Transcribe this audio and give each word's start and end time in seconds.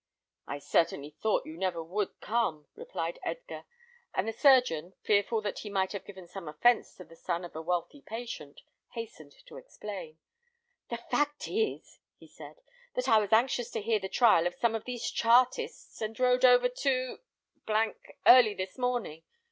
"I 0.47 0.57
certainly 0.57 1.11
thought 1.21 1.45
you 1.45 1.55
never 1.59 1.83
would 1.83 2.19
come," 2.21 2.65
replied 2.73 3.19
Edgar; 3.21 3.65
and 4.15 4.27
the 4.27 4.33
surgeon, 4.33 4.95
fearful 5.03 5.41
that 5.43 5.59
he 5.59 5.69
might 5.69 5.91
have 5.91 6.05
given 6.05 6.25
some 6.25 6.47
offence 6.47 6.95
to 6.95 7.03
the 7.03 7.15
son 7.15 7.45
of 7.45 7.55
a 7.55 7.61
wealthy 7.61 8.01
patient, 8.01 8.61
hastened 8.93 9.33
to 9.45 9.57
explain. 9.57 10.17
"The 10.89 10.97
fact 10.97 11.47
is," 11.47 11.99
he 12.17 12.25
said, 12.27 12.61
"that 12.95 13.07
I 13.07 13.19
was 13.19 13.31
anxious 13.31 13.69
to 13.69 13.81
hear 13.83 13.99
the 13.99 14.09
trial 14.09 14.47
of 14.47 14.55
some 14.55 14.73
of 14.73 14.85
these 14.85 15.07
Chartists, 15.11 16.01
and 16.01 16.19
rode 16.19 16.45
over 16.45 16.67
to 16.67 17.19
early 18.25 18.55
this 18.55 18.79
morning. 18.79 19.21